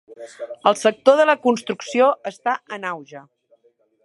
[0.71, 3.27] El sector de la construcció està en auge.